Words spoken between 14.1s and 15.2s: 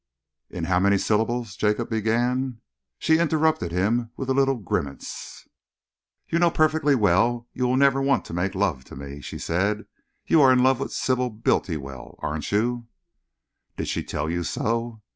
you so?"